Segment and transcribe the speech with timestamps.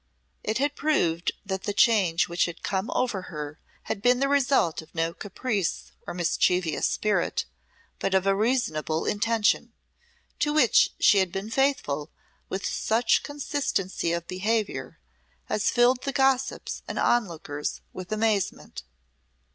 [0.43, 4.81] It had proved that the change which had come over her had been the result
[4.81, 7.45] of no caprice or mischievous spirit
[7.99, 9.73] but of a reasonable intention,
[10.39, 12.09] to which she had been faithful
[12.49, 14.97] with such consistency of behaviour
[15.49, 18.81] as filled the gossips and onlookers with amazement.